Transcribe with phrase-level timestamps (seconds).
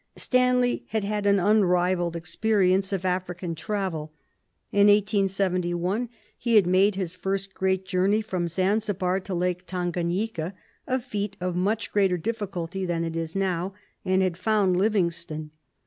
[0.15, 4.11] Stanley had had an unrivalled experience of African travel.
[4.71, 10.55] In 1871 he had made his first great journey from Zanzibar to Lake Tanganyika,
[10.87, 15.51] a feat of much greater difficulty then than it is now, and had found Livingstone.